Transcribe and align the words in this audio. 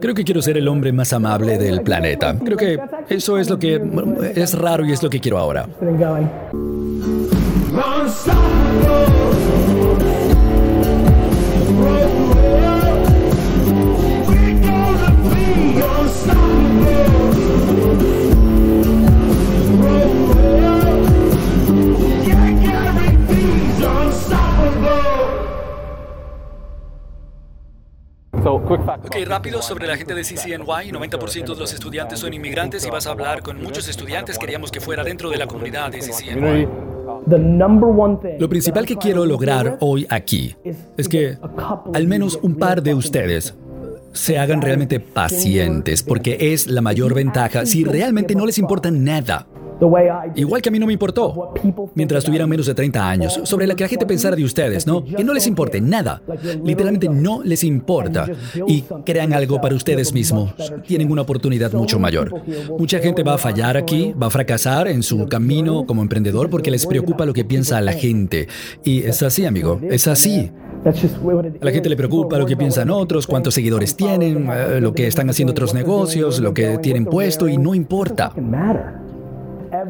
Creo 0.00 0.14
que 0.14 0.24
quiero 0.24 0.42
ser 0.42 0.56
el 0.56 0.68
hombre 0.68 0.92
más 0.92 1.12
amable 1.12 1.58
del 1.58 1.82
planeta. 1.82 2.36
Creo 2.44 2.56
que 2.56 2.78
eso 3.08 3.38
es 3.38 3.48
lo 3.48 3.58
que 3.58 3.80
es 4.34 4.58
raro 4.58 4.84
y 4.84 4.92
es 4.92 5.02
lo 5.02 5.10
que 5.10 5.20
quiero 5.20 5.38
ahora. 5.38 5.66
Ok, 28.68 29.16
rápido 29.26 29.62
sobre 29.62 29.86
la 29.86 29.96
gente 29.96 30.14
de 30.14 30.22
CCNY. 30.22 30.90
90% 30.90 31.54
de 31.54 31.60
los 31.60 31.72
estudiantes 31.72 32.18
son 32.18 32.34
inmigrantes 32.34 32.84
y 32.84 32.90
vas 32.90 33.06
a 33.06 33.10
hablar 33.10 33.42
con 33.42 33.62
muchos 33.62 33.88
estudiantes. 33.88 34.38
Queríamos 34.38 34.72
que 34.72 34.80
fuera 34.80 35.04
dentro 35.04 35.30
de 35.30 35.36
la 35.36 35.46
comunidad 35.46 35.90
de 35.90 36.00
CCNY. 36.00 36.68
Lo 38.38 38.48
principal 38.48 38.84
que 38.86 38.96
quiero 38.96 39.24
lograr 39.24 39.78
hoy 39.80 40.06
aquí 40.10 40.56
es 40.96 41.08
que 41.08 41.38
al 41.94 42.06
menos 42.06 42.38
un 42.42 42.56
par 42.56 42.82
de 42.82 42.94
ustedes 42.94 43.54
se 44.12 44.38
hagan 44.38 44.62
realmente 44.62 44.98
pacientes, 44.98 46.02
porque 46.02 46.52
es 46.52 46.66
la 46.66 46.80
mayor 46.80 47.14
ventaja 47.14 47.66
si 47.66 47.84
realmente 47.84 48.34
no 48.34 48.46
les 48.46 48.58
importa 48.58 48.90
nada 48.90 49.46
Igual 50.34 50.62
que 50.62 50.68
a 50.68 50.72
mí 50.72 50.78
no 50.78 50.86
me 50.86 50.92
importó, 50.92 51.52
mientras 51.94 52.24
tuvieran 52.24 52.48
menos 52.48 52.66
de 52.66 52.74
30 52.74 53.08
años, 53.08 53.40
sobre 53.44 53.66
lo 53.66 53.76
que 53.76 53.84
la 53.84 53.88
gente 53.88 54.06
pensara 54.06 54.36
de 54.36 54.44
ustedes, 54.44 54.86
¿no? 54.86 55.04
Que 55.04 55.24
no 55.24 55.34
les 55.34 55.46
importe 55.46 55.80
nada. 55.80 56.22
Literalmente 56.64 57.08
no 57.08 57.42
les 57.42 57.64
importa. 57.64 58.26
Y 58.66 58.84
crean 59.04 59.32
algo 59.32 59.60
para 59.60 59.74
ustedes 59.74 60.12
mismos. 60.12 60.54
Tienen 60.86 61.10
una 61.10 61.22
oportunidad 61.22 61.72
mucho 61.72 61.98
mayor. 61.98 62.42
Mucha 62.78 62.98
gente 62.98 63.22
va 63.22 63.34
a 63.34 63.38
fallar 63.38 63.76
aquí, 63.76 64.14
va 64.20 64.28
a 64.28 64.30
fracasar 64.30 64.88
en 64.88 65.02
su 65.02 65.26
camino 65.26 65.86
como 65.86 66.02
emprendedor 66.02 66.50
porque 66.50 66.70
les 66.70 66.86
preocupa 66.86 67.26
lo 67.26 67.32
que 67.32 67.44
piensa 67.44 67.80
la 67.80 67.92
gente. 67.92 68.48
Y 68.84 69.02
es 69.02 69.22
así, 69.22 69.44
amigo, 69.44 69.80
es 69.90 70.08
así. 70.08 70.50
A 70.84 71.64
la 71.64 71.72
gente 71.72 71.88
le 71.88 71.96
preocupa 71.96 72.38
lo 72.38 72.46
que 72.46 72.56
piensan 72.56 72.90
otros, 72.90 73.26
cuántos 73.26 73.54
seguidores 73.54 73.96
tienen, 73.96 74.48
eh, 74.48 74.80
lo 74.80 74.92
que 74.92 75.06
están 75.06 75.28
haciendo 75.28 75.50
otros 75.50 75.74
negocios, 75.74 76.38
lo 76.38 76.54
que 76.54 76.78
tienen 76.78 77.06
puesto 77.06 77.48
y 77.48 77.58
no 77.58 77.74
importa. 77.74 78.32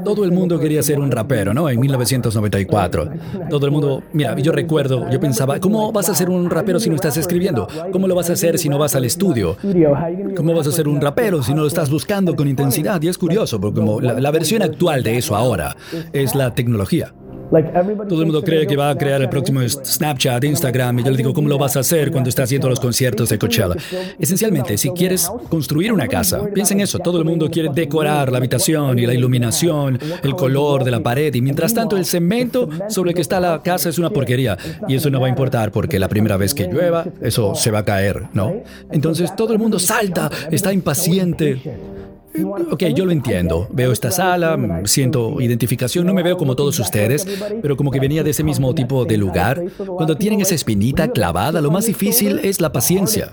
Todo 0.05 0.25
el 0.25 0.33
mundo 0.33 0.59
quería 0.59 0.83
ser 0.83 0.99
un 1.01 1.11
rapero, 1.11 1.53
¿no? 1.55 1.69
En 1.69 1.81
1994. 1.81 3.11
Todo 3.51 3.67
el 3.67 3.73
mundo, 3.73 4.03
mira, 4.13 4.39
yo 4.39 4.53
recuerdo, 4.53 5.09
yo 5.11 5.21
pensaba, 5.21 5.59
¿cómo 5.61 5.93
vas 5.93 6.09
a 6.09 6.15
ser 6.15 6.31
un 6.31 6.49
rapero 6.51 6.81
si 6.81 6.89
no 6.89 6.97
estás 6.97 7.17
escribiendo? 7.17 7.69
¿Cómo 7.93 8.07
lo 8.09 8.15
vas 8.15 8.31
a 8.31 8.35
hacer 8.35 8.59
si 8.59 8.69
no 8.69 8.79
vas 8.79 8.95
al 8.95 9.05
estudio? 9.05 9.57
¿Cómo 10.37 10.55
vas 10.55 10.67
a 10.67 10.73
ser 10.73 10.89
un 10.89 11.01
rapero 11.01 11.43
si 11.43 11.55
no 11.55 11.63
lo 11.63 11.69
estás 11.69 11.91
buscando 11.91 12.35
con 12.37 12.49
intensidad? 12.49 13.01
Y 13.03 13.09
es 13.09 13.19
curioso, 13.19 13.61
porque 13.61 13.81
la 14.03 14.31
versión 14.31 14.63
actual 14.63 15.03
de 15.03 15.19
eso 15.19 15.37
ahora 15.37 15.77
es 16.13 16.35
la 16.35 16.55
tecnología. 16.55 17.13
Todo 17.49 18.21
el 18.21 18.27
mundo 18.27 18.43
cree 18.43 18.67
que 18.67 18.77
va 18.77 18.91
a 18.91 18.99
crear 18.99 19.23
el 19.23 19.29
próximo 19.29 19.61
Snapchat, 19.69 20.43
Instagram, 20.45 20.99
y 20.99 21.05
yo 21.05 21.11
le 21.11 21.17
digo, 21.17 21.33
¿cómo 21.33 21.49
lo 21.49 21.59
vas 21.59 21.77
a 21.77 21.81
hacer 21.81 22.11
cuando 22.11 22.29
estás 22.29 22.45
haciendo 22.45 22.69
los 22.69 22.81
conciertos 22.81 23.29
de 23.29 23.39
Coachella? 23.39 23.75
Esencialmente, 24.19 24.77
si 24.77 24.91
quieres 24.91 25.31
construir 25.49 25.93
una 25.93 26.09
casa, 26.09 26.41
piensa 26.53 26.75
en 26.75 26.81
eso. 26.81 26.99
Todo 26.99 27.19
el 27.19 27.25
mundo 27.25 27.51
quiere 27.51 27.71
decorar 27.73 28.33
la 28.33 28.39
habitación 28.39 28.99
y 28.99 29.07
la 29.07 29.15
iluminación, 29.15 29.99
el 30.23 30.35
color 30.35 30.85
de 30.85 30.91
la 30.91 31.03
pared, 31.03 31.35
y 31.35 31.41
mientras 31.41 31.73
tanto 31.73 31.97
el 31.97 32.05
cemento 32.05 32.69
sobre 32.89 33.11
el 33.11 33.15
que 33.15 33.23
está 33.23 33.41
la 33.41 33.63
casa 33.63 33.89
es 33.89 33.99
una 33.99 34.11
porquería. 34.11 34.57
Y 34.89 34.97
eso 34.97 35.11
no 35.11 35.21
va 35.21 35.27
a 35.27 35.31
importar 35.31 35.71
porque 35.71 35.99
la 35.99 36.09
primera 36.09 36.37
vez 36.37 36.55
que 36.55 36.67
llueva, 36.67 37.07
eso 37.21 37.55
se 37.55 37.71
va 37.71 37.81
a 37.81 37.85
caer, 37.85 38.25
¿no? 38.33 38.55
Entonces 38.91 39.35
todo 39.37 39.53
el 39.53 39.59
mundo 39.59 39.79
salta, 39.79 40.31
está 40.51 40.73
impaciente. 40.73 41.61
Ok, 42.71 42.85
yo 42.95 43.05
lo 43.05 43.13
entiendo. 43.13 43.67
Veo 43.71 43.93
esta 43.93 44.11
sala, 44.11 44.83
siento 44.85 45.41
identificación, 45.41 46.07
no 46.07 46.15
me 46.15 46.23
veo 46.23 46.37
como 46.37 46.57
todos 46.57 46.79
ustedes, 46.79 47.27
pero 47.63 47.77
como 47.77 47.91
que 47.91 48.01
venía 48.01 48.23
de 48.23 48.31
ese 48.31 48.45
mismo 48.45 48.75
tipo 48.75 49.05
de 49.05 49.17
lugar. 49.17 49.63
Cuando 49.87 50.17
tienen 50.17 50.41
esa 50.41 50.55
espinita 50.55 51.09
clavada, 51.11 51.61
lo 51.61 51.71
más 51.71 51.87
difícil 51.87 52.41
es 52.43 52.61
la 52.61 52.73
paciencia. 52.73 53.33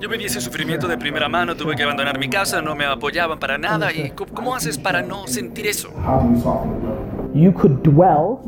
Yo 0.00 0.08
viví 0.08 0.24
ese 0.24 0.40
sufrimiento 0.40 0.88
de 0.88 0.98
primera 0.98 1.28
mano, 1.28 1.56
tuve 1.56 1.76
que 1.76 1.82
abandonar 1.82 2.18
mi 2.18 2.28
casa, 2.28 2.62
no 2.62 2.74
me 2.74 2.84
apoyaban 2.84 3.38
para 3.38 3.58
nada. 3.58 3.92
¿Y 3.92 4.10
cómo 4.10 4.54
haces 4.54 4.78
para 4.78 5.02
no 5.02 5.26
sentir 5.26 5.66
eso? 5.66 5.90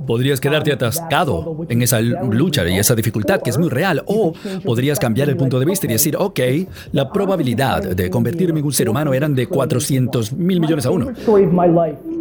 Podrías 0.06 0.40
quedarte 0.40 0.72
atascado 0.72 1.66
en 1.68 1.82
esa 1.82 2.00
lucha 2.00 2.68
y 2.68 2.78
esa 2.78 2.94
dificultad 2.94 3.40
que 3.42 3.50
es 3.50 3.58
muy 3.58 3.68
real. 3.68 4.02
O 4.06 4.32
podrías 4.64 4.98
cambiar 4.98 5.28
el 5.28 5.36
punto 5.36 5.58
de 5.58 5.66
vista 5.66 5.86
y 5.86 5.90
decir, 5.90 6.16
ok, 6.16 6.40
la 6.92 7.12
probabilidad 7.12 7.82
de 7.82 8.10
convertirme 8.10 8.60
en 8.60 8.66
un 8.66 8.72
ser 8.72 8.88
humano 8.88 9.12
eran 9.14 9.34
de 9.34 9.46
400 9.46 10.32
mil 10.32 10.60
millones 10.60 10.86
a 10.86 10.90
uno. 10.90 11.12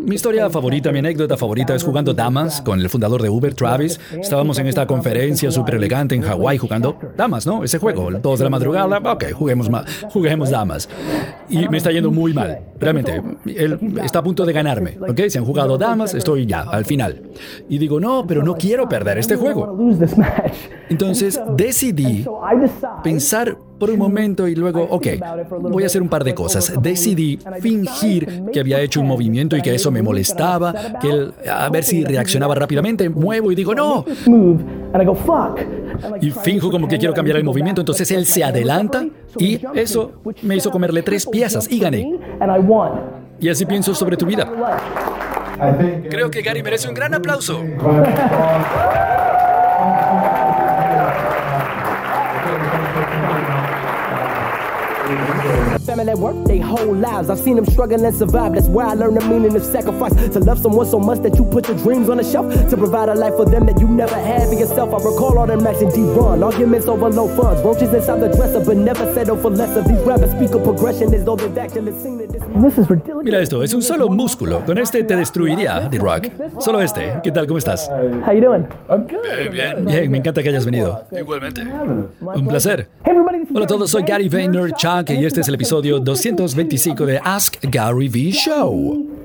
Mi 0.08 0.16
historia 0.16 0.50
favorita, 0.50 0.90
mi 0.94 1.00
anécdota 1.00 1.36
favorita 1.36 1.76
es 1.76 1.84
jugando 1.84 2.14
damas 2.14 2.62
con 2.62 2.80
el 2.80 2.90
fundador 2.90 3.22
de 3.22 3.28
Uber, 3.28 3.54
Travis. 3.54 4.00
Estábamos 4.18 4.58
en 4.58 4.68
esta 4.68 4.88
conferencia 4.88 5.52
súper 5.52 5.76
elegante 5.76 6.16
en 6.16 6.22
Hawái 6.22 6.58
jugando 6.58 6.98
damas, 7.18 7.46
¿no? 7.46 7.62
Ese 7.62 7.78
juego, 7.78 8.10
dos 8.12 8.40
de 8.40 8.46
la 8.46 8.50
madrugada, 8.50 9.00
ok, 9.00 9.34
juguemos, 9.34 9.70
juguemos 10.10 10.50
damas. 10.50 10.88
Y 11.50 11.68
me 11.68 11.76
está 11.76 11.92
yendo 11.92 12.10
muy 12.10 12.34
mal, 12.34 12.58
realmente. 12.80 13.22
Él 13.48 13.78
está 14.02 14.20
a 14.20 14.24
punto 14.24 14.46
de 14.46 14.54
ganarme, 14.54 14.98
¿ok? 14.98 15.24
Se 15.28 15.40
han 15.40 15.46
jugado 15.46 15.78
damas, 15.78 16.14
estoy 16.14 16.46
ya, 16.46 16.62
al 16.62 16.86
final. 16.86 17.24
Y 17.68 17.78
digo, 17.78 18.00
no, 18.00 18.26
pero 18.26 18.44
no 18.44 18.56
quiero 18.56 18.88
perder 18.88 19.18
este 19.18 19.36
juego. 19.36 19.78
Entonces 20.90 21.38
decidí 21.58 22.26
pensar 23.04 23.58
por 23.78 23.90
un 23.90 24.00
momento 24.00 24.48
y 24.48 24.56
luego, 24.56 24.84
ok, 24.90 25.08
voy 25.62 25.84
a 25.84 25.86
hacer 25.86 26.02
un 26.02 26.10
par 26.10 26.24
de 26.24 26.34
cosas. 26.34 26.74
Decidí 26.82 27.40
fingir 27.62 28.44
que 28.52 28.60
había 28.60 28.80
hecho 28.82 29.02
un 29.02 29.08
movimiento 29.08 29.56
y 29.56 29.62
que 29.62 29.76
eso 29.76 29.92
me 29.92 30.02
molestaba, 30.02 30.74
que 31.00 31.10
él, 31.10 31.34
a 31.50 31.70
ver 31.70 31.84
si 31.84 32.04
reaccionaba 32.04 32.56
rápidamente, 32.56 33.10
muevo 33.10 33.52
y 33.52 33.56
digo, 33.56 33.76
no. 33.76 34.06
Y 36.22 36.32
finjo 36.32 36.72
como 36.72 36.88
que 36.88 36.98
quiero 36.98 37.14
cambiar 37.14 37.38
el 37.38 37.44
movimiento, 37.44 37.82
entonces 37.82 38.10
él 38.12 38.26
se 38.26 38.44
adelanta 38.44 39.06
y 39.38 39.60
eso 39.74 40.14
me 40.42 40.56
hizo 40.56 40.72
comerle 40.72 41.04
tres 41.04 41.26
piezas 41.26 41.72
y 41.72 41.80
gané. 41.80 42.18
Y 43.40 43.50
así 43.50 43.66
pienso 43.66 43.94
sobre 43.94 44.18
tu 44.18 44.26
vida. 44.26 44.52
Creo 46.10 46.30
que 46.30 46.42
Gary 46.42 46.64
merece 46.64 46.88
un 46.88 46.94
gran 46.94 47.14
aplauso. 47.14 47.62
Family 55.88 56.10
at 56.10 56.18
work, 56.18 56.36
they 56.46 56.58
whole 56.58 56.94
lives. 56.94 57.30
I've 57.30 57.40
seen 57.40 57.56
them 57.56 57.66
struggle 57.66 58.04
and 58.04 58.14
survive. 58.14 58.52
That's 58.52 58.68
why 58.68 58.92
I 58.92 58.94
learned 58.94 59.22
the 59.22 59.26
meaning 59.26 59.56
of 59.56 59.64
sacrifice. 59.64 60.12
To 60.34 60.40
love 60.42 60.60
someone 60.60 60.86
so 60.86 61.00
much 61.00 61.20
that 61.20 61.38
you 61.38 61.46
put 61.46 61.70
your 61.70 61.78
dreams 61.78 62.10
on 62.10 62.18
the 62.18 62.26
shelf. 62.26 62.52
To 62.72 62.76
provide 62.76 63.08
a 63.08 63.16
life 63.16 63.38
for 63.38 63.46
them 63.46 63.66
that 63.68 63.80
you 63.80 63.88
never 63.88 64.16
had 64.16 64.50
for 64.50 64.56
yourself. 64.56 64.90
I 64.94 64.98
recall 64.98 65.38
all 65.38 65.48
them 65.48 65.64
nights 65.64 65.82
and 65.82 65.90
D1. 65.94 66.44
Arguments 66.44 66.88
over 66.88 67.10
low 67.10 67.34
funds. 67.38 67.62
Roaches 67.62 67.94
inside 67.94 68.20
the 68.20 68.28
dresser, 68.28 68.60
but 68.66 68.76
never 68.76 69.14
settle 69.14 69.38
for 69.38 69.50
less 69.50 69.78
of 69.78 69.88
these 69.88 70.02
rappers. 70.02 70.32
Speak 70.32 70.52
of 70.52 70.66
progression 70.66 71.14
as 71.14 71.24
though 71.24 71.38
they've 71.38 71.58
actually 71.58 71.94
seen 72.04 72.20
it. 72.20 72.37
Mira 73.24 73.40
esto, 73.40 73.64
es 73.64 73.74
un 73.74 73.82
solo 73.82 74.10
músculo. 74.10 74.64
Con 74.66 74.78
este 74.78 75.04
te 75.04 75.16
destruiría, 75.16 75.90
The 75.90 75.98
Rock. 75.98 76.28
Solo 76.60 76.82
este. 76.82 77.14
¿Qué 77.24 77.32
tal? 77.32 77.48
¿Cómo 77.48 77.58
estás? 77.58 77.90
How 78.26 78.34
you 78.34 78.42
doing? 78.42 78.66
Bien, 79.08 79.52
bien. 79.52 79.86
Bien, 79.86 80.12
me 80.12 80.18
encanta 80.20 80.42
que 80.42 80.50
hayas 80.50 80.66
venido. 80.66 81.04
Igualmente. 81.12 81.62
Un 82.22 82.48
placer. 82.48 82.88
Hola 83.54 83.66
a 83.66 83.68
todos, 83.68 83.90
soy 83.90 84.04
Gary 84.04 84.30
Vaynerchuk 84.30 85.10
y 85.10 85.26
este 85.26 85.42
es 85.42 85.48
el 85.48 85.56
episodio 85.56 86.00
225 86.00 87.06
de 87.06 87.20
Ask 87.24 87.56
Gary 87.64 88.08
V 88.08 88.32
Show. 88.32 89.17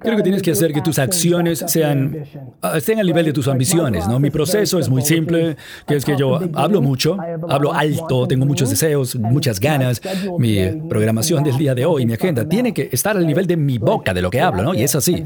Creo 0.00 0.16
que 0.16 0.22
tienes 0.22 0.42
que 0.42 0.50
hacer 0.52 0.72
que 0.72 0.80
tus 0.80 0.98
acciones 0.98 1.64
sean, 1.66 2.24
ah, 2.62 2.76
estén 2.76 2.98
al 2.98 3.06
nivel 3.06 3.26
de 3.26 3.32
tus 3.32 3.48
ambiciones, 3.48 4.06
¿no? 4.08 4.18
Mi 4.18 4.30
proceso 4.30 4.78
es 4.78 4.88
muy 4.88 5.02
simple, 5.02 5.56
que 5.86 5.96
es 5.96 6.04
que 6.04 6.16
yo 6.16 6.40
hablo 6.54 6.80
mucho, 6.80 7.16
hablo 7.48 7.72
alto, 7.72 8.26
tengo 8.26 8.46
muchos 8.46 8.70
deseos, 8.70 9.16
muchas 9.16 9.60
ganas. 9.60 10.00
Mi 10.38 10.66
programación 10.88 11.44
del 11.44 11.56
día 11.56 11.74
de 11.74 11.84
hoy, 11.84 12.06
mi 12.06 12.14
agenda, 12.14 12.48
tiene 12.48 12.72
que 12.72 12.88
estar 12.92 13.16
al 13.16 13.26
nivel 13.26 13.46
de 13.46 13.56
mi 13.56 13.78
boca, 13.78 14.14
de 14.14 14.22
lo 14.22 14.30
que 14.30 14.40
hablo, 14.40 14.62
¿no? 14.62 14.74
Y 14.74 14.82
es 14.82 14.94
así. 14.94 15.24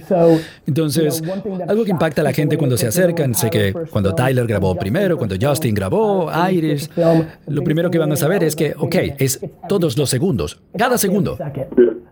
Entonces, 0.67 1.23
algo 1.69 1.85
que 1.85 1.91
impacta 1.91 2.21
a 2.23 2.25
la 2.25 2.33
gente 2.33 2.57
cuando 2.57 2.77
se 2.77 2.87
acercan, 2.87 3.35
sé 3.35 3.51
que 3.51 3.73
cuando 3.91 4.15
Tyler 4.15 4.47
grabó 4.47 4.75
primero, 4.75 5.17
cuando 5.17 5.37
Justin 5.41 5.75
grabó, 5.75 6.31
Iris, 6.51 6.91
lo 7.47 7.63
primero 7.63 7.91
que 7.91 7.99
van 7.99 8.13
a 8.13 8.17
saber 8.17 8.45
es 8.45 8.57
que, 8.57 8.75
ok, 8.77 8.97
es 9.19 9.41
todos 9.69 9.97
los 9.97 10.11
segundos, 10.11 10.61
cada 10.77 10.99
segundo. 10.99 11.39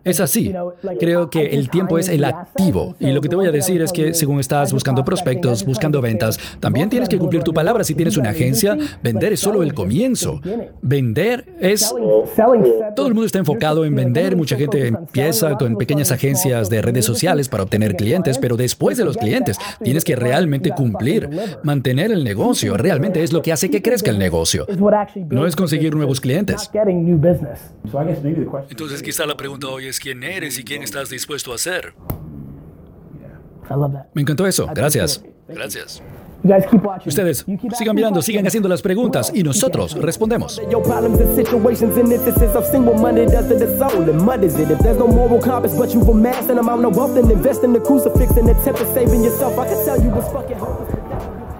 Es 0.03 0.19
así. 0.19 0.53
Creo 0.99 1.29
que 1.29 1.47
el 1.47 1.69
tiempo 1.69 1.97
es 1.97 2.09
el 2.09 2.23
activo. 2.23 2.95
Y 2.99 3.11
lo 3.11 3.21
que 3.21 3.29
te 3.29 3.35
voy 3.35 3.47
a 3.47 3.51
decir 3.51 3.81
es 3.81 3.91
que 3.91 4.13
según 4.13 4.39
estás 4.39 4.73
buscando 4.73 5.03
prospectos, 5.03 5.65
buscando 5.65 6.01
ventas, 6.01 6.39
también 6.59 6.89
tienes 6.89 7.09
que 7.09 7.17
cumplir 7.17 7.43
tu 7.43 7.53
palabra. 7.53 7.83
Si 7.83 7.95
tienes 7.95 8.17
una 8.17 8.29
agencia, 8.29 8.77
vender 9.03 9.33
es 9.33 9.39
solo 9.39 9.63
el 9.63 9.73
comienzo. 9.73 10.41
Vender 10.81 11.45
es... 11.59 11.93
Todo 12.95 13.07
el 13.07 13.13
mundo 13.13 13.25
está 13.25 13.39
enfocado 13.39 13.85
en 13.85 13.95
vender. 13.95 14.35
Mucha 14.35 14.55
gente 14.55 14.87
empieza 14.87 15.57
con 15.57 15.75
pequeñas 15.77 16.11
agencias 16.11 16.69
de 16.69 16.81
redes 16.81 17.05
sociales 17.05 17.49
para 17.49 17.63
obtener 17.63 17.95
clientes, 17.95 18.37
pero 18.37 18.57
después 18.57 18.97
de 18.97 19.05
los 19.05 19.17
clientes, 19.17 19.57
tienes 19.83 20.03
que 20.03 20.15
realmente 20.15 20.71
cumplir, 20.71 21.29
mantener 21.63 22.11
el 22.11 22.23
negocio. 22.23 22.77
Realmente 22.77 23.23
es 23.23 23.33
lo 23.33 23.41
que 23.41 23.51
hace 23.51 23.69
que 23.69 23.81
crezca 23.81 24.11
el 24.11 24.19
negocio. 24.19 24.65
No 25.29 25.45
es 25.45 25.55
conseguir 25.55 25.95
nuevos 25.95 26.21
clientes. 26.21 26.69
Entonces 28.69 29.03
quizá 29.03 29.25
la 29.25 29.35
pregunta 29.35 29.67
hoy 29.67 29.88
es 29.89 29.99
quién 29.99 30.23
eres 30.23 30.57
y 30.57 30.63
quién 30.63 30.83
estás 30.83 31.09
dispuesto 31.09 31.53
a 31.53 31.57
ser. 31.57 31.93
Me 34.13 34.21
encantó 34.21 34.47
eso. 34.47 34.67
Gracias. 34.73 35.23
Gracias. 35.47 36.01
Ustedes 37.05 37.45
sigan 37.77 37.95
mirando, 37.95 38.21
sigan 38.21 38.47
haciendo 38.47 38.69
las 38.69 38.81
preguntas 38.81 39.31
y 39.35 39.43
nosotros 39.43 39.95
respondemos. 39.95 40.61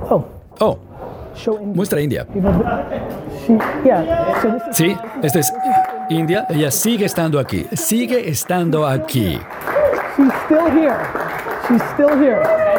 Oh. 0.10 0.26
Oh. 0.60 0.80
Muestra 1.74 2.02
India. 2.02 2.28
Sí, 4.72 4.96
este 5.24 5.40
es 5.40 5.54
India. 6.10 6.46
Ella 6.50 6.72
sigue 6.72 7.06
estando 7.06 7.40
aquí. 7.40 7.66
Sigue 7.74 8.30
estando 8.30 8.86
aquí. 8.88 9.40
She's 10.18 10.34
still 10.46 10.70
here. 10.72 10.98
She's 11.68 11.84
still 11.94 12.18
here. 12.18 12.79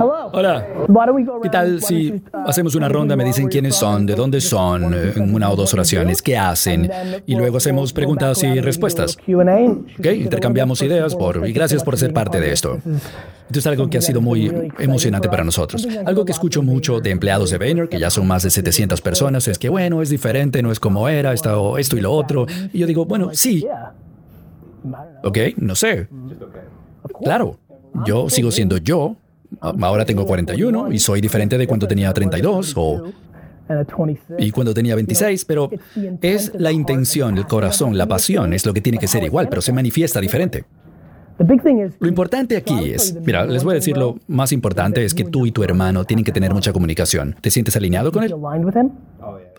Hola. 0.00 0.66
¿Qué 1.42 1.48
tal 1.48 1.82
si 1.82 2.22
hacemos 2.32 2.74
una 2.74 2.88
ronda? 2.88 3.16
Me 3.16 3.24
dicen 3.24 3.48
quiénes 3.48 3.74
son, 3.74 4.06
de 4.06 4.14
dónde 4.14 4.40
son, 4.40 4.94
en 4.94 5.34
una 5.34 5.50
o 5.50 5.56
dos 5.56 5.74
oraciones, 5.74 6.22
qué 6.22 6.36
hacen, 6.36 6.90
y 7.26 7.34
luego 7.34 7.56
hacemos 7.56 7.92
preguntas 7.92 8.42
y 8.42 8.60
respuestas. 8.60 9.16
¿Ok? 9.98 10.06
Intercambiamos 10.06 10.82
ideas 10.82 11.14
por, 11.14 11.46
y 11.48 11.52
gracias 11.52 11.82
por 11.82 11.96
ser 11.96 12.12
parte 12.12 12.40
de 12.40 12.52
esto. 12.52 12.78
Esto 13.46 13.58
es 13.58 13.66
algo 13.66 13.88
que 13.88 13.98
ha 13.98 14.02
sido 14.02 14.20
muy 14.20 14.70
emocionante 14.78 15.28
para 15.28 15.42
nosotros. 15.42 15.86
Algo 16.06 16.24
que 16.24 16.32
escucho 16.32 16.62
mucho 16.62 17.00
de 17.00 17.10
empleados 17.10 17.50
de 17.50 17.58
Vayner, 17.58 17.88
que 17.88 17.98
ya 17.98 18.10
son 18.10 18.26
más 18.26 18.42
de 18.42 18.50
700 18.50 19.00
personas, 19.00 19.48
es 19.48 19.58
que, 19.58 19.68
bueno, 19.68 20.02
es 20.02 20.10
diferente, 20.10 20.62
no 20.62 20.70
es 20.70 20.78
como 20.78 21.08
era, 21.08 21.32
esto, 21.32 21.78
esto 21.78 21.96
y 21.96 22.00
lo 22.00 22.12
otro. 22.12 22.46
Y 22.72 22.78
yo 22.78 22.86
digo, 22.86 23.04
bueno, 23.04 23.30
sí. 23.32 23.66
¿Ok? 25.24 25.38
No 25.56 25.74
sé. 25.74 26.08
Claro. 27.22 27.58
Yo 28.06 28.28
sigo 28.28 28.50
siendo 28.52 28.76
yo, 28.76 29.16
Ahora 29.60 30.04
tengo 30.04 30.26
41 30.26 30.92
y 30.92 30.98
soy 30.98 31.20
diferente 31.20 31.56
de 31.58 31.66
cuando 31.66 31.86
tenía 31.86 32.12
32 32.12 32.74
o 32.76 33.12
y 34.38 34.50
cuando 34.50 34.72
tenía 34.72 34.94
26, 34.94 35.44
pero 35.44 35.70
es 36.22 36.52
la 36.54 36.72
intención, 36.72 37.36
el 37.36 37.46
corazón, 37.46 37.98
la 37.98 38.06
pasión, 38.06 38.52
es 38.54 38.64
lo 38.64 38.72
que 38.72 38.80
tiene 38.80 38.98
que 38.98 39.06
ser 39.06 39.24
igual, 39.24 39.48
pero 39.48 39.60
se 39.60 39.72
manifiesta 39.72 40.20
diferente. 40.20 40.64
Lo 42.00 42.08
importante 42.08 42.56
aquí 42.56 42.90
es, 42.90 43.14
mira, 43.24 43.44
les 43.46 43.62
voy 43.62 43.72
a 43.72 43.74
decir 43.74 43.96
lo 43.96 44.16
más 44.26 44.50
importante 44.52 45.04
es 45.04 45.14
que 45.14 45.24
tú 45.24 45.46
y 45.46 45.52
tu 45.52 45.62
hermano 45.62 46.04
tienen 46.04 46.24
que 46.24 46.32
tener 46.32 46.52
mucha 46.52 46.72
comunicación. 46.72 47.36
¿Te 47.40 47.50
sientes 47.50 47.76
alineado 47.76 48.10
con 48.10 48.24
él? 48.24 48.34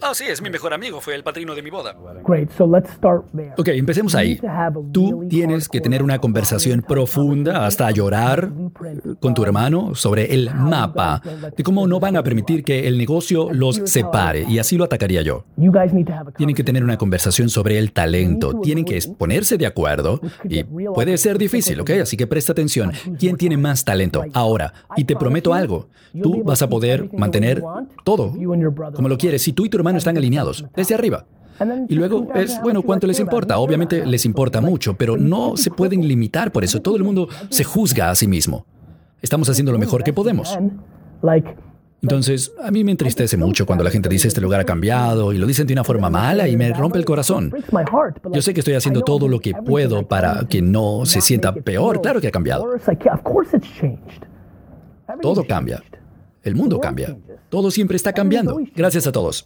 Ah, 0.01 0.13
sí, 0.13 0.25
es 0.27 0.41
mi 0.41 0.49
mejor 0.49 0.73
amigo, 0.73 1.01
fue 1.01 1.15
el 1.15 1.23
padrino 1.23 1.55
de 1.55 1.61
mi 1.61 1.69
boda. 1.69 1.95
Ok, 3.57 3.67
empecemos 3.69 4.15
ahí. 4.15 4.39
Tú 4.91 5.25
tienes 5.29 5.67
que 5.67 5.81
tener 5.81 6.03
una 6.03 6.19
conversación 6.19 6.81
profunda 6.81 7.65
hasta 7.65 7.89
llorar 7.91 8.51
con 9.19 9.33
tu 9.33 9.43
hermano 9.43 9.95
sobre 9.95 10.33
el 10.33 10.53
mapa 10.53 11.21
de 11.55 11.63
cómo 11.63 11.87
no 11.87 11.99
van 11.99 12.15
a 12.15 12.23
permitir 12.23 12.63
que 12.63 12.87
el 12.87 12.97
negocio 12.97 13.49
los 13.51 13.81
separe 13.85 14.45
y 14.47 14.59
así 14.59 14.77
lo 14.77 14.85
atacaría 14.85 15.21
yo. 15.21 15.45
Tienen 16.37 16.55
que 16.55 16.63
tener 16.63 16.83
una 16.83 16.97
conversación 16.97 17.49
sobre 17.49 17.77
el 17.77 17.91
talento, 17.91 18.59
tienen 18.61 18.85
que 18.85 18.99
ponerse 19.17 19.57
de 19.57 19.65
acuerdo 19.65 20.21
y 20.43 20.63
puede 20.63 21.17
ser 21.17 21.37
difícil, 21.37 21.81
¿ok? 21.81 21.91
Así 22.01 22.15
que 22.15 22.27
presta 22.27 22.53
atención. 22.53 22.91
¿Quién 23.17 23.35
tiene 23.35 23.57
más 23.57 23.83
talento? 23.83 24.23
Ahora, 24.33 24.73
y 24.95 25.03
te 25.03 25.15
prometo 25.15 25.53
algo, 25.53 25.89
tú 26.21 26.43
vas 26.43 26.61
a 26.61 26.69
poder 26.69 27.09
mantener 27.13 27.61
todo 28.03 28.33
como 28.93 29.09
lo 29.09 29.17
quieres 29.17 29.41
si 29.41 29.53
tú 29.59 29.65
y 29.65 29.69
tu 29.69 29.75
hermano 29.75 29.97
están 29.97 30.15
alineados, 30.15 30.65
desde 30.73 30.95
arriba. 30.95 31.25
Y 31.89 31.95
luego 31.95 32.29
es, 32.33 32.61
bueno, 32.61 32.81
¿cuánto 32.81 33.07
les 33.07 33.19
importa? 33.19 33.59
Obviamente 33.59 34.05
les 34.05 34.23
importa 34.23 34.61
mucho, 34.61 34.93
pero 34.93 35.17
no 35.17 35.57
se 35.57 35.69
pueden 35.69 36.07
limitar 36.07 36.53
por 36.53 36.63
eso. 36.63 36.81
Todo 36.81 36.95
el 36.95 37.03
mundo 37.03 37.27
se 37.49 37.65
juzga 37.65 38.09
a 38.09 38.15
sí 38.15 38.25
mismo. 38.25 38.65
Estamos 39.21 39.49
haciendo 39.49 39.73
lo 39.73 39.77
mejor 39.77 40.01
que 40.01 40.13
podemos. 40.13 40.57
Entonces, 42.01 42.53
a 42.63 42.71
mí 42.71 42.85
me 42.85 42.91
entristece 42.91 43.35
mucho 43.35 43.65
cuando 43.65 43.83
la 43.83 43.91
gente 43.91 44.07
dice 44.07 44.29
este 44.29 44.39
lugar 44.39 44.61
ha 44.61 44.63
cambiado 44.63 45.33
y 45.33 45.37
lo 45.37 45.45
dicen 45.45 45.67
de 45.67 45.73
una 45.73 45.83
forma 45.83 46.09
mala 46.09 46.47
y 46.47 46.55
me 46.55 46.71
rompe 46.71 46.97
el 46.97 47.03
corazón. 47.03 47.53
Yo 48.31 48.41
sé 48.41 48.53
que 48.53 48.61
estoy 48.61 48.75
haciendo 48.75 49.01
todo 49.01 49.27
lo 49.27 49.41
que 49.41 49.53
puedo 49.53 50.07
para 50.07 50.45
que 50.47 50.61
no 50.61 51.05
se 51.05 51.19
sienta 51.19 51.53
peor. 51.53 51.99
Claro 51.99 52.21
que 52.21 52.29
ha 52.29 52.31
cambiado. 52.31 52.65
Todo 55.21 55.43
cambia. 55.45 55.83
El 56.43 56.55
mundo 56.55 56.79
cambia. 56.79 57.17
Todo 57.49 57.71
siempre 57.71 57.97
está 57.97 58.13
cambiando. 58.13 58.59
Gracias 58.75 59.07
a 59.07 59.11
todos. 59.11 59.45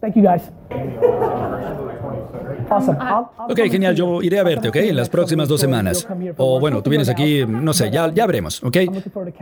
Ok, 3.50 3.60
genial. 3.70 3.96
Yo 3.96 4.22
iré 4.22 4.40
a 4.40 4.44
verte, 4.44 4.70
¿ok? 4.70 4.76
En 4.78 4.96
las 4.96 5.10
próximas 5.10 5.48
dos 5.48 5.60
semanas. 5.60 6.08
O 6.38 6.60
bueno, 6.60 6.82
tú 6.82 6.90
vienes 6.90 7.10
aquí, 7.10 7.46
no 7.46 7.74
sé, 7.74 7.92
ya, 7.92 8.12
ya 8.14 8.26
veremos, 8.26 8.64
¿ok? 8.64 8.78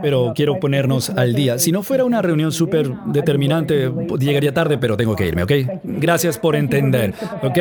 Pero 0.00 0.32
quiero 0.34 0.58
ponernos 0.58 1.10
al 1.10 1.34
día. 1.34 1.58
Si 1.58 1.72
no 1.72 1.82
fuera 1.82 2.04
una 2.04 2.22
reunión 2.22 2.52
súper 2.52 2.92
determinante, 3.06 3.92
llegaría 4.18 4.52
tarde, 4.52 4.78
pero 4.78 4.96
tengo 4.96 5.16
que 5.16 5.26
irme, 5.28 5.42
¿ok? 5.44 5.52
Gracias 5.84 6.38
por 6.38 6.56
entender, 6.56 7.14
¿ok? 7.42 7.58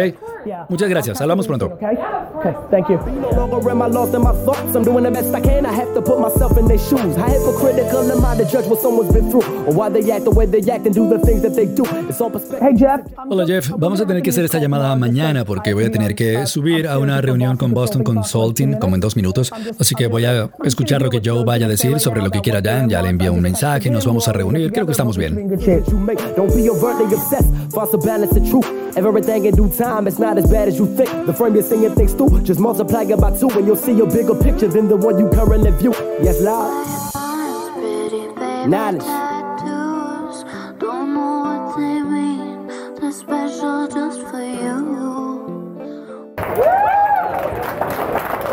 Muchas 0.69 0.89
gracias. 0.89 1.21
Hablamos 1.21 1.47
pronto. 1.47 1.77
Hola 13.29 13.45
Jeff, 13.45 13.71
vamos 13.77 14.01
a 14.01 14.05
tener 14.05 14.21
que 14.21 14.29
hacer 14.31 14.45
esta 14.45 14.59
llamada 14.59 14.95
mañana 14.95 15.45
porque 15.45 15.60
voy 15.73 15.85
a 15.85 15.91
tener 15.91 16.15
que 16.15 16.45
subir 16.47 16.87
a 16.87 16.97
una 16.99 17.21
reunión 17.21 17.57
con 17.57 17.73
Boston 17.73 18.03
Consulting 18.03 18.73
como 18.79 18.95
en 18.95 19.01
dos 19.01 19.15
minutos. 19.15 19.51
Así 19.79 19.95
que 19.95 20.07
voy 20.07 20.25
a 20.25 20.49
escuchar 20.63 21.01
lo 21.01 21.09
que 21.09 21.21
Joe 21.23 21.43
vaya 21.43 21.65
a 21.65 21.69
decir 21.69 21.99
sobre 21.99 22.21
lo 22.21 22.29
que 22.29 22.41
quiera 22.41 22.61
Dan. 22.61 22.89
Ya 22.89 23.01
le 23.01 23.09
envío 23.09 23.33
un 23.33 23.41
mensaje, 23.41 23.89
nos 23.89 24.05
vamos 24.05 24.27
a 24.27 24.33
reunir. 24.33 24.71
Creo 24.71 24.85
que 24.85 24.91
estamos 24.91 25.17
bien. 25.17 25.37
Everything 28.93 29.45
in 29.45 29.55
due 29.55 29.69
time, 29.69 30.05
it's 30.05 30.19
not 30.19 30.37
as 30.37 30.49
bad 30.51 30.67
as 30.67 30.77
you 30.77 30.85
think. 30.85 31.09
The 31.25 31.33
frame 31.33 31.55
you're 31.55 31.63
seeing 31.63 31.95
things 31.95 32.13
through, 32.13 32.41
just 32.43 32.59
multiply 32.59 33.03
it 33.03 33.21
by 33.21 33.31
two, 33.31 33.49
and 33.49 33.65
you'll 33.65 33.77
see 33.77 33.97
a 33.99 34.05
bigger 34.05 34.35
picture 34.35 34.67
than 34.67 34.89
the 34.89 34.97
one 34.97 35.17
you 35.17 35.29
currently 35.29 35.71
view. 35.71 35.93
Yes, 36.21 36.41
Lord. 36.41 36.85
Knowledge. 38.67 39.20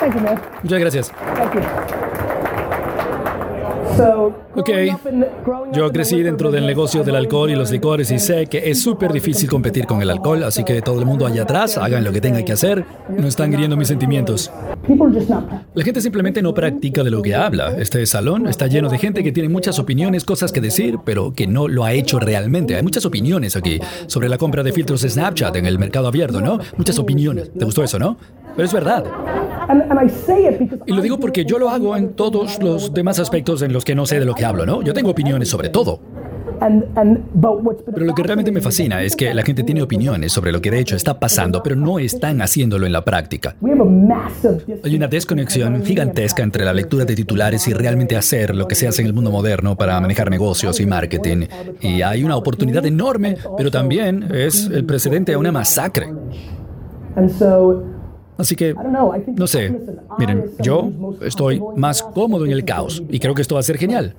Thank 0.09 0.21
you, 0.21 0.27
man. 0.27 0.41
Muchas 0.62 0.81
gracias. 0.81 1.12
Thank 1.37 1.55
you. 1.55 1.99
Ok, 4.55 4.71
yo 5.73 5.91
crecí 5.91 6.23
dentro 6.23 6.53
del 6.53 6.67
negocio 6.67 7.03
del 7.03 7.17
alcohol 7.17 7.50
y 7.50 7.57
los 7.57 7.73
licores 7.73 8.11
y 8.12 8.21
sé 8.21 8.47
que 8.47 8.71
es 8.71 8.81
súper 8.81 9.12
difícil 9.12 9.49
competir 9.49 9.87
con 9.87 10.00
el 10.03 10.11
alcohol, 10.11 10.45
así 10.45 10.62
que 10.62 10.81
todo 10.83 11.00
el 11.00 11.07
mundo 11.07 11.27
allá 11.27 11.43
atrás 11.43 11.77
hagan 11.79 12.05
lo 12.05 12.12
que 12.12 12.21
tengan 12.21 12.45
que 12.45 12.53
hacer, 12.53 12.85
no 13.09 13.27
están 13.27 13.53
hiriendo 13.53 13.77
mis 13.77 13.88
sentimientos. 13.88 14.53
La 15.75 15.85
gente 15.85 16.00
simplemente 16.00 16.43
no 16.43 16.55
practica 16.55 17.03
de 17.03 17.11
lo 17.11 17.23
que 17.23 17.35
habla. 17.35 17.75
Este 17.77 18.05
salón 18.07 18.47
está 18.47 18.69
lleno 18.69 18.88
de 18.88 18.99
gente 18.99 19.25
que 19.25 19.33
tiene 19.33 19.49
muchas 19.49 19.81
opiniones, 19.81 20.25
cosas 20.25 20.53
que 20.53 20.61
decir, 20.61 20.99
pero 21.05 21.35
que 21.35 21.49
no 21.49 21.67
lo 21.67 21.85
ha 21.85 21.93
hecho 21.93 22.21
realmente. 22.21 22.77
Hay 22.77 22.83
muchas 22.83 23.05
opiniones 23.05 23.57
aquí 23.57 23.81
sobre 24.07 24.29
la 24.29 24.38
compra 24.38 24.62
de 24.62 24.73
filtros 24.73 25.03
Snapchat 25.03 25.57
en 25.57 25.67
el 25.67 25.79
mercado 25.79 26.07
abierto, 26.07 26.41
¿no? 26.41 26.61
Muchas 26.77 26.99
opiniones. 26.99 27.50
¿Te 27.53 27.65
gustó 27.65 27.83
eso, 27.83 27.99
no? 27.99 28.17
Pero 28.55 28.67
es 28.67 28.73
verdad. 28.73 29.05
Y 30.87 30.93
lo 30.93 31.03
digo 31.03 31.19
porque 31.19 31.45
yo 31.45 31.59
lo 31.59 31.69
hago 31.69 31.97
en 31.97 32.15
todos 32.15 32.63
los 32.63 32.93
demás 32.93 33.19
aspectos 33.19 33.63
en 33.63 33.73
los 33.73 33.85
que 33.85 33.95
no 33.95 34.07
sé 34.07 34.19
de 34.19 34.25
lo 34.25 34.35
que 34.35 34.45
hablo, 34.45 34.65
¿no? 34.65 34.83
Yo 34.83 34.95
tengo 34.95 35.11
opiniones 35.11 35.49
sobre 35.49 35.69
todo. 35.69 36.01
Pero 36.61 38.07
lo 38.07 38.15
que 38.15 38.23
realmente 38.23 38.51
me 38.51 38.61
fascina 38.61 39.03
es 39.03 39.15
que 39.15 39.33
la 39.33 39.43
gente 39.43 39.63
tiene 39.63 39.83
opiniones 39.83 40.33
sobre 40.33 40.53
lo 40.53 40.61
que 40.61 40.71
de 40.71 40.81
hecho 40.81 40.97
está 40.97 41.19
pasando, 41.21 41.63
pero 41.63 41.77
no 41.77 41.99
están 41.99 42.43
haciéndolo 42.43 42.87
en 42.87 42.93
la 42.93 43.05
práctica. 43.05 43.57
Hay 44.85 44.97
una 44.97 45.07
desconexión 45.07 45.85
gigantesca 45.85 46.43
entre 46.43 46.65
la 46.65 46.73
lectura 46.73 47.05
de 47.05 47.15
titulares 47.15 47.69
y 47.69 47.75
realmente 47.75 48.17
hacer 48.17 48.55
lo 48.55 48.67
que 48.67 48.75
se 48.75 48.89
hace 48.89 49.03
en 49.03 49.09
el 49.09 49.15
mundo 49.15 49.31
moderno 49.31 49.77
para 49.77 50.01
manejar 50.01 50.31
negocios 50.31 50.81
y 50.81 50.87
marketing. 50.87 51.47
Y 51.81 52.03
hay 52.03 52.25
una 52.25 52.37
oportunidad 52.37 52.85
enorme, 52.87 53.37
pero 53.57 53.71
también 53.71 54.29
es 54.33 54.67
el 54.67 54.85
precedente 54.85 55.35
a 55.35 55.39
una 55.39 55.53
masacre. 55.53 56.09
Así 58.38 58.54
que, 58.54 58.75
no 59.37 59.47
sé, 59.47 59.76
miren, 60.18 60.52
yo 60.61 60.90
estoy 61.23 61.61
más 61.76 62.02
cómodo 62.02 62.47
en 62.47 62.52
el 62.52 62.64
caos 62.64 63.02
y 63.09 63.18
creo 63.18 63.35
que 63.35 63.42
esto 63.42 63.57
va 63.57 63.61
a 63.61 63.64
ser 63.64 63.78
genial. 63.78 64.14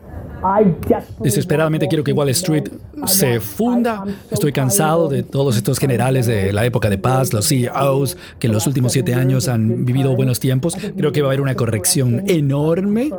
Desesperadamente 1.20 1.88
quiero 1.88 2.04
que 2.04 2.14
Wall 2.14 2.30
Street 2.30 2.70
se 3.06 3.40
funda. 3.40 4.06
Estoy 4.32 4.52
cansado 4.52 5.08
de 5.08 5.24
todos 5.24 5.58
estos 5.58 5.80
generales 5.80 6.28
de 6.28 6.54
la 6.54 6.66
época 6.66 6.90
de 6.90 6.98
paz, 6.98 7.34
los 7.34 7.48
CEOs, 7.48 8.18
que 8.40 8.48
en 8.48 8.54
los 8.54 8.66
últimos 8.68 8.92
siete 8.92 9.14
años 9.14 9.48
han 9.48 9.86
vivido 9.86 10.16
buenos 10.16 10.40
tiempos. 10.40 10.76
Creo 10.76 11.12
que 11.12 11.22
va 11.22 11.28
a 11.28 11.32
haber 11.32 11.42
una 11.42 11.56
corrección 11.56 12.24
enorme 12.28 13.12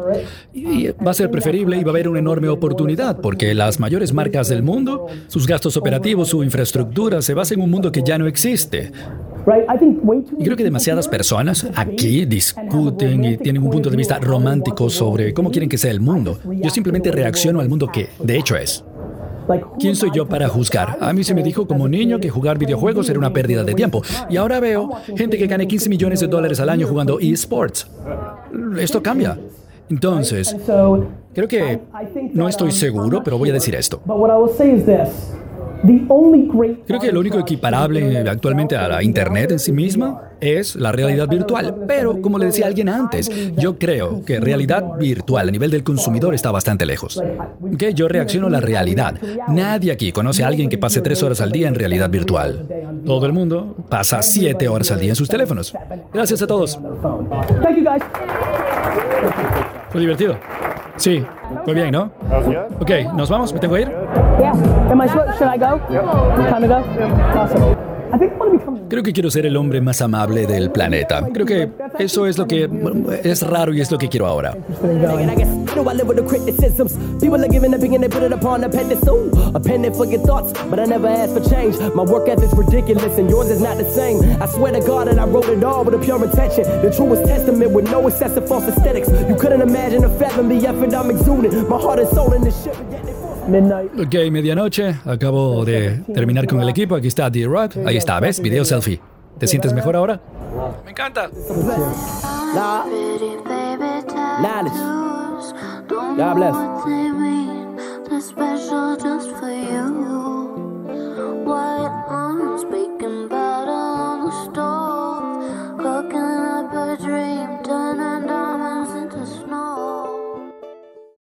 y 0.54 0.88
va 0.88 1.10
a 1.10 1.14
ser 1.14 1.30
preferible 1.30 1.76
y 1.76 1.84
va 1.84 1.90
a 1.90 1.94
haber 1.94 2.08
una 2.08 2.20
enorme 2.20 2.48
oportunidad 2.48 3.20
porque 3.20 3.54
las 3.54 3.80
mayores 3.80 4.12
marcas 4.12 4.48
del 4.48 4.62
mundo, 4.62 5.06
sus 5.28 5.46
gastos 5.46 5.76
operativos, 5.76 6.28
su 6.28 6.42
infraestructura, 6.42 7.22
se 7.22 7.34
basan 7.34 7.58
en 7.58 7.64
un 7.64 7.70
mundo 7.70 7.92
que 7.92 8.02
ya 8.02 8.18
no 8.18 8.26
existe. 8.26 8.92
Y 10.38 10.44
creo 10.44 10.56
que 10.56 10.64
demasiadas 10.64 11.08
personas 11.08 11.66
aquí 11.74 12.24
discuten 12.24 13.24
y 13.24 13.36
tienen 13.36 13.62
un 13.62 13.70
punto 13.70 13.90
de 13.90 13.96
vista 13.96 14.18
romántico 14.18 14.90
sobre 14.90 15.32
cómo 15.34 15.50
quieren 15.50 15.68
que 15.68 15.78
sea 15.78 15.90
el 15.90 16.00
mundo. 16.00 16.38
Yo 16.44 16.70
simplemente 16.70 17.10
reacciono 17.10 17.60
al 17.60 17.68
mundo 17.68 17.88
que, 17.92 18.08
de 18.22 18.38
hecho, 18.38 18.56
es. 18.56 18.84
¿Quién 19.78 19.96
soy 19.96 20.10
yo 20.14 20.26
para 20.28 20.48
juzgar? 20.48 20.98
A 21.00 21.12
mí 21.12 21.24
se 21.24 21.34
me 21.34 21.42
dijo 21.42 21.66
como 21.66 21.88
niño 21.88 22.20
que 22.20 22.30
jugar 22.30 22.58
videojuegos 22.58 23.08
era 23.10 23.18
una 23.18 23.32
pérdida 23.32 23.64
de 23.64 23.74
tiempo. 23.74 24.02
Y 24.28 24.36
ahora 24.36 24.60
veo 24.60 24.90
gente 25.16 25.38
que 25.38 25.46
gane 25.46 25.66
15 25.66 25.88
millones 25.88 26.20
de 26.20 26.28
dólares 26.28 26.60
al 26.60 26.68
año 26.68 26.86
jugando 26.86 27.18
esports. 27.18 27.90
Esto 28.78 29.02
cambia. 29.02 29.38
Entonces, 29.88 30.56
creo 31.34 31.48
que 31.48 31.80
no 32.32 32.48
estoy 32.48 32.70
seguro, 32.70 33.22
pero 33.24 33.38
voy 33.38 33.50
a 33.50 33.52
decir 33.52 33.74
esto. 33.74 34.00
Creo 35.82 37.00
que 37.00 37.12
lo 37.12 37.20
único 37.20 37.38
equiparable 37.38 38.18
actualmente 38.28 38.76
a 38.76 38.88
la 38.88 39.02
Internet 39.02 39.52
en 39.52 39.58
sí 39.58 39.72
misma 39.72 40.30
es 40.40 40.76
la 40.76 40.92
realidad 40.92 41.28
virtual. 41.28 41.84
Pero, 41.86 42.20
como 42.20 42.38
le 42.38 42.46
decía 42.46 42.66
alguien 42.66 42.88
antes, 42.88 43.30
yo 43.56 43.78
creo 43.78 44.24
que 44.24 44.40
realidad 44.40 44.84
virtual 44.98 45.48
a 45.48 45.50
nivel 45.50 45.70
del 45.70 45.82
consumidor 45.82 46.34
está 46.34 46.50
bastante 46.50 46.84
lejos. 46.86 47.22
Que 47.78 47.94
yo 47.94 48.08
reacciono 48.08 48.48
a 48.48 48.50
la 48.50 48.60
realidad. 48.60 49.16
Nadie 49.48 49.92
aquí 49.92 50.12
conoce 50.12 50.44
a 50.44 50.48
alguien 50.48 50.68
que 50.68 50.78
pase 50.78 51.00
tres 51.00 51.22
horas 51.22 51.40
al 51.40 51.52
día 51.52 51.68
en 51.68 51.74
realidad 51.74 52.10
virtual. 52.10 52.66
Todo 53.04 53.26
el 53.26 53.32
mundo 53.32 53.76
pasa 53.88 54.22
siete 54.22 54.68
horas 54.68 54.90
al 54.90 55.00
día 55.00 55.10
en 55.10 55.16
sus 55.16 55.28
teléfonos. 55.28 55.74
Gracias 56.12 56.42
a 56.42 56.46
todos. 56.46 56.78
Fue 59.90 60.00
divertido. 60.00 60.36
Sí, 61.00 61.24
fue 61.64 61.72
bien, 61.72 61.92
¿no? 61.92 62.10
Ok, 62.78 62.90
¿nos 63.14 63.30
vamos? 63.30 63.54
¿Me 63.54 63.58
tengo 63.58 63.74
que 63.74 63.80
ir? 63.80 63.88
Yeah. 64.38 64.52
Am 64.90 65.00
I 65.00 65.08
should 65.08 65.48
I 65.48 65.56
go? 65.56 65.80
Time 66.50 66.60
to 66.60 66.68
go? 66.68 66.84
Awesome. 67.34 67.89
Creo 68.88 69.02
que 69.02 69.12
quiero 69.12 69.30
ser 69.30 69.46
el 69.46 69.56
hombre 69.56 69.80
más 69.80 70.00
amable 70.02 70.46
del 70.46 70.70
planeta. 70.70 71.26
Creo 71.32 71.46
que 71.46 71.68
eso 71.98 72.26
es 72.26 72.38
lo 72.38 72.46
que 72.46 72.68
es 73.22 73.42
raro 73.46 73.72
y 73.72 73.80
es 73.80 73.90
lo 73.90 73.98
que 73.98 74.08
quiero 74.08 74.26
ahora. 74.26 74.56
Ok, 93.98 94.14
medianoche. 94.30 94.94
Acabo 95.04 95.64
de 95.64 96.02
terminar 96.14 96.46
con 96.46 96.60
el 96.60 96.68
equipo. 96.68 96.94
Aquí 96.94 97.08
está 97.08 97.28
D-Rock. 97.28 97.78
Ahí 97.84 97.96
está, 97.96 98.20
¿ves? 98.20 98.40
Video 98.40 98.64
selfie. 98.64 99.00
¿Te 99.38 99.46
sientes 99.46 99.72
mejor 99.72 99.96
ahora? 99.96 100.20
Me 100.84 100.90
encanta. 100.90 101.28
God 106.16 106.34
bless. 106.34 106.56